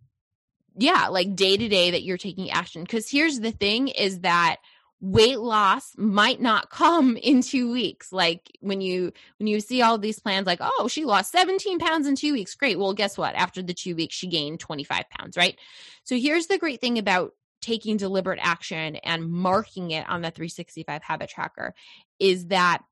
yeah, 0.76 1.08
like 1.08 1.34
day 1.34 1.56
to 1.56 1.68
day 1.68 1.92
that 1.92 2.02
you're 2.02 2.18
taking 2.18 2.50
action. 2.50 2.82
Because 2.82 3.10
here's 3.10 3.40
the 3.40 3.50
thing 3.50 3.88
is 3.88 4.20
that 4.20 4.56
weight 5.00 5.40
loss 5.40 5.92
might 5.96 6.40
not 6.40 6.68
come 6.70 7.16
in 7.16 7.40
two 7.40 7.72
weeks. 7.72 8.12
Like 8.12 8.50
when 8.60 8.82
you 8.82 9.12
when 9.38 9.46
you 9.46 9.60
see 9.60 9.80
all 9.80 9.96
these 9.96 10.18
plans 10.18 10.46
like 10.46 10.60
oh 10.60 10.88
she 10.88 11.06
lost 11.06 11.32
17 11.32 11.78
pounds 11.78 12.06
in 12.06 12.14
two 12.14 12.34
weeks. 12.34 12.54
Great. 12.54 12.78
Well 12.78 12.92
guess 12.92 13.16
what? 13.16 13.34
After 13.34 13.62
the 13.62 13.74
two 13.74 13.96
weeks 13.96 14.14
she 14.14 14.26
gained 14.26 14.60
25 14.60 15.08
pounds 15.08 15.36
right? 15.36 15.58
So 16.04 16.16
here's 16.16 16.46
the 16.46 16.58
great 16.58 16.80
thing 16.80 16.98
about 16.98 17.32
taking 17.62 17.96
deliberate 17.96 18.40
action 18.42 18.96
and 18.96 19.30
marking 19.30 19.90
it 19.90 20.06
on 20.06 20.20
the 20.20 20.30
365 20.30 21.02
habit 21.02 21.30
tracker 21.30 21.74
is 22.18 22.48
that 22.48 22.82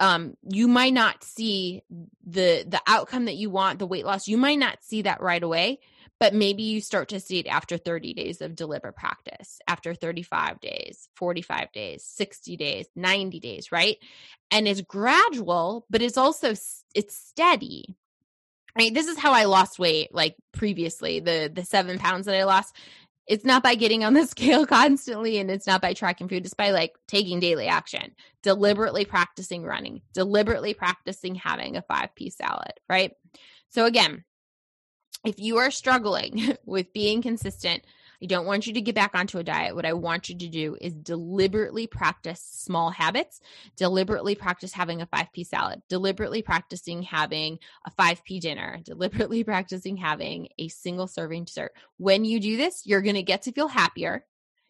um 0.00 0.36
you 0.48 0.68
might 0.68 0.92
not 0.92 1.22
see 1.24 1.82
the 2.26 2.64
the 2.68 2.80
outcome 2.86 3.24
that 3.26 3.36
you 3.36 3.50
want 3.50 3.78
the 3.78 3.86
weight 3.86 4.04
loss 4.04 4.28
you 4.28 4.36
might 4.36 4.58
not 4.58 4.82
see 4.82 5.02
that 5.02 5.20
right 5.20 5.42
away 5.42 5.78
but 6.18 6.34
maybe 6.34 6.62
you 6.62 6.80
start 6.80 7.08
to 7.10 7.20
see 7.20 7.38
it 7.38 7.46
after 7.46 7.76
30 7.76 8.14
days 8.14 8.40
of 8.40 8.56
deliberate 8.56 8.96
practice, 8.96 9.58
after 9.68 9.94
35 9.94 10.60
days, 10.60 11.08
45 11.16 11.72
days, 11.72 12.04
60 12.04 12.56
days, 12.56 12.86
90 12.96 13.40
days, 13.40 13.70
right? 13.70 13.98
And 14.50 14.66
it's 14.66 14.80
gradual, 14.80 15.84
but 15.90 16.02
it's 16.02 16.16
also 16.16 16.54
it's 16.94 17.14
steady. 17.14 17.96
Right? 18.78 18.92
This 18.92 19.06
is 19.06 19.18
how 19.18 19.32
I 19.32 19.44
lost 19.44 19.78
weight 19.78 20.14
like 20.14 20.36
previously, 20.52 21.20
the 21.20 21.50
the 21.52 21.64
7 21.64 21.98
pounds 21.98 22.26
that 22.26 22.36
I 22.36 22.44
lost. 22.44 22.76
It's 23.26 23.44
not 23.44 23.62
by 23.62 23.74
getting 23.74 24.04
on 24.04 24.14
the 24.14 24.26
scale 24.26 24.66
constantly 24.66 25.38
and 25.38 25.50
it's 25.50 25.66
not 25.66 25.82
by 25.82 25.94
tracking 25.94 26.28
food, 26.28 26.44
it's 26.44 26.54
by 26.54 26.70
like 26.70 26.94
taking 27.08 27.40
daily 27.40 27.66
action, 27.66 28.14
deliberately 28.42 29.04
practicing 29.04 29.64
running, 29.64 30.02
deliberately 30.14 30.74
practicing 30.74 31.34
having 31.34 31.76
a 31.76 31.82
5-piece 31.82 32.36
salad, 32.36 32.72
right? 32.88 33.12
So 33.70 33.84
again, 33.84 34.24
if 35.24 35.38
you 35.40 35.58
are 35.58 35.70
struggling 35.70 36.56
with 36.64 36.92
being 36.92 37.22
consistent, 37.22 37.84
I 38.22 38.26
don't 38.26 38.46
want 38.46 38.66
you 38.66 38.72
to 38.74 38.80
get 38.80 38.94
back 38.94 39.14
onto 39.14 39.38
a 39.38 39.44
diet. 39.44 39.74
What 39.74 39.86
I 39.86 39.92
want 39.92 40.28
you 40.28 40.36
to 40.38 40.48
do 40.48 40.76
is 40.80 40.94
deliberately 40.94 41.86
practice 41.86 42.40
small 42.40 42.90
habits, 42.90 43.40
deliberately 43.76 44.34
practice 44.34 44.72
having 44.72 45.02
a 45.02 45.06
5p 45.06 45.46
salad, 45.46 45.82
deliberately 45.88 46.42
practicing 46.42 47.02
having 47.02 47.58
a 47.84 47.90
5p 47.90 48.40
dinner, 48.40 48.78
deliberately 48.84 49.44
practicing 49.44 49.96
having 49.96 50.48
a 50.58 50.68
single 50.68 51.06
serving 51.06 51.44
dessert. 51.44 51.72
When 51.98 52.24
you 52.24 52.40
do 52.40 52.56
this, 52.56 52.82
you're 52.86 53.02
going 53.02 53.16
to 53.16 53.22
get 53.22 53.42
to 53.42 53.52
feel 53.52 53.68
happier. 53.68 54.24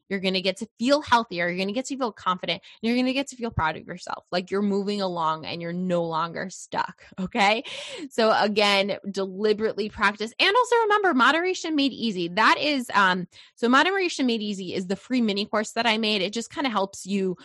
You're 0.09 0.21
going 0.21 0.35
to 0.35 0.41
get 0.41 0.59
to 0.59 0.69
feel 0.79 1.03
healthier. 1.03 1.49
You're 1.49 1.57
going 1.57 1.69
to 1.69 1.75
get 1.75 1.87
to 1.87 1.97
feel 1.97 2.13
confident. 2.13 2.63
You're 2.81 2.95
going 2.95 3.07
to 3.07 3.13
get 3.13 3.29
to 3.29 3.37
feel 3.37 3.51
proud 3.51 3.77
of 3.77 3.87
yourself. 3.87 4.25
Like 4.31 4.51
you're 4.51 4.63
moving 4.63 5.01
along 5.01 5.47
and 5.47 5.61
you're 5.61 5.73
no 5.73 6.05
longer 6.05 6.51
stuck. 6.51 7.05
Okay. 7.27 7.65
So 8.11 8.33
again, 8.39 8.99
deliberately 9.11 9.89
practice 9.89 10.33
and 10.39 10.57
also 10.57 10.77
remember 10.83 11.13
moderation 11.13 11.75
made 11.75 11.93
easy. 11.93 12.29
That 12.29 12.57
is, 12.59 12.89
um, 12.95 13.27
so 13.57 13.69
moderation 13.69 14.27
made 14.27 14.43
easy 14.43 14.75
is 14.75 14.87
the 14.87 14.95
free 14.95 15.21
mini 15.21 15.45
course 15.45 15.73
that 15.73 15.87
I 15.87 15.99
made. 15.99 16.23
It 16.23 16.33
just 16.33 16.51
kind 16.51 16.67
of 16.67 16.73
helps 16.73 17.05
you 17.05 17.37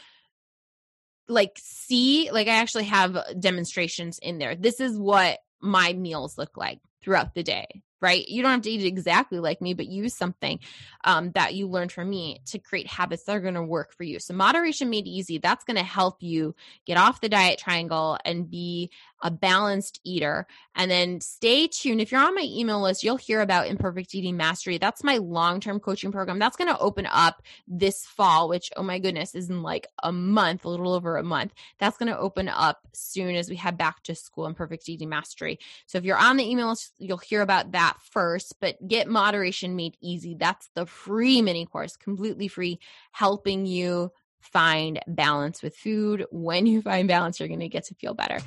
like 1.27 1.57
see, 1.57 2.29
like 2.31 2.47
I 2.47 2.57
actually 2.57 2.83
have 2.85 3.17
demonstrations 3.39 4.19
in 4.19 4.37
there. 4.37 4.55
This 4.55 4.79
is 4.79 4.97
what 4.99 5.39
my 5.61 5.93
meals 5.93 6.37
look 6.37 6.55
like 6.57 6.79
throughout 7.01 7.33
the 7.33 7.43
day 7.43 7.81
right? 8.01 8.27
You 8.27 8.41
don't 8.41 8.51
have 8.51 8.61
to 8.61 8.69
eat 8.69 8.85
exactly 8.85 9.39
like 9.39 9.61
me, 9.61 9.73
but 9.73 9.87
use 9.87 10.15
something 10.15 10.59
um, 11.03 11.31
that 11.31 11.53
you 11.53 11.67
learned 11.67 11.91
from 11.91 12.09
me 12.09 12.41
to 12.47 12.59
create 12.59 12.87
habits 12.87 13.23
that 13.23 13.35
are 13.35 13.39
going 13.39 13.53
to 13.53 13.63
work 13.63 13.93
for 13.93 14.03
you. 14.03 14.19
So, 14.19 14.33
moderation 14.33 14.89
made 14.89 15.07
easy, 15.07 15.37
that's 15.37 15.63
going 15.63 15.77
to 15.77 15.83
help 15.83 16.21
you 16.21 16.55
get 16.85 16.97
off 16.97 17.21
the 17.21 17.29
diet 17.29 17.59
triangle 17.59 18.17
and 18.25 18.49
be 18.49 18.91
a 19.21 19.31
balanced 19.31 19.99
eater. 20.03 20.47
And 20.75 20.89
then 20.89 21.21
stay 21.21 21.67
tuned. 21.67 22.01
If 22.01 22.11
you're 22.11 22.21
on 22.21 22.35
my 22.35 22.47
email 22.47 22.81
list, 22.81 23.03
you'll 23.03 23.17
hear 23.17 23.41
about 23.41 23.67
Imperfect 23.67 24.15
Eating 24.15 24.37
Mastery. 24.37 24.77
That's 24.77 25.03
my 25.03 25.17
long 25.17 25.59
term 25.59 25.79
coaching 25.79 26.11
program. 26.11 26.39
That's 26.39 26.57
going 26.57 26.73
to 26.73 26.79
open 26.79 27.07
up 27.11 27.41
this 27.67 28.05
fall, 28.05 28.49
which, 28.49 28.71
oh 28.77 28.83
my 28.83 28.99
goodness, 28.99 29.35
is 29.35 29.49
in 29.49 29.61
like 29.61 29.87
a 30.03 30.11
month, 30.11 30.65
a 30.65 30.69
little 30.69 30.93
over 30.93 31.17
a 31.17 31.23
month. 31.23 31.53
That's 31.79 31.97
going 31.97 32.11
to 32.11 32.17
open 32.17 32.47
up 32.47 32.79
soon 32.93 33.35
as 33.35 33.49
we 33.49 33.55
head 33.55 33.77
back 33.77 34.01
to 34.03 34.15
school 34.15 34.45
Imperfect 34.47 34.89
Eating 34.89 35.09
Mastery. 35.09 35.59
So, 35.85 35.97
if 35.97 36.03
you're 36.03 36.17
on 36.17 36.37
the 36.37 36.49
email 36.49 36.69
list, 36.69 36.93
you'll 36.97 37.17
hear 37.17 37.41
about 37.41 37.73
that 37.73 37.90
that 37.91 38.01
first, 38.01 38.55
but 38.59 38.75
get 38.87 39.07
moderation 39.07 39.75
made 39.75 39.97
easy. 40.01 40.35
That's 40.35 40.69
the 40.75 40.85
free 40.85 41.41
mini 41.41 41.65
course, 41.65 41.95
completely 41.97 42.47
free, 42.47 42.79
helping 43.11 43.65
you 43.65 44.11
find 44.39 44.99
balance 45.07 45.61
with 45.61 45.75
food. 45.75 46.25
When 46.31 46.65
you 46.65 46.81
find 46.81 47.07
balance, 47.07 47.39
you're 47.39 47.47
going 47.47 47.59
to 47.59 47.69
get 47.69 47.85
to 47.85 47.95
feel 47.95 48.15
better. 48.15 48.39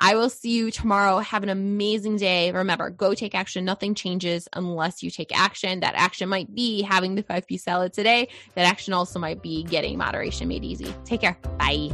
I 0.00 0.14
will 0.14 0.30
see 0.30 0.50
you 0.50 0.70
tomorrow. 0.70 1.18
Have 1.18 1.42
an 1.42 1.50
amazing 1.50 2.16
day. 2.16 2.50
Remember, 2.52 2.88
go 2.88 3.12
take 3.12 3.34
action. 3.34 3.64
Nothing 3.64 3.94
changes 3.94 4.48
unless 4.54 5.02
you 5.02 5.10
take 5.10 5.38
action. 5.38 5.80
That 5.80 5.94
action 5.94 6.28
might 6.28 6.54
be 6.54 6.80
having 6.82 7.16
the 7.16 7.22
five 7.22 7.46
piece 7.46 7.64
salad 7.64 7.92
today. 7.92 8.28
That 8.54 8.66
action 8.66 8.94
also 8.94 9.18
might 9.18 9.42
be 9.42 9.64
getting 9.64 9.98
moderation 9.98 10.48
made 10.48 10.64
easy. 10.64 10.94
Take 11.04 11.20
care. 11.20 11.38
Bye. 11.58 11.90